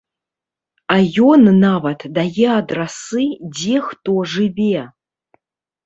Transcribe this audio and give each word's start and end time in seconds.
А 0.93 0.97
ён 1.33 1.45
нават 1.65 2.07
дае 2.17 2.47
адрасы, 2.61 3.23
дзе 3.57 3.77
хто 3.93 4.21
жыве. 4.37 4.79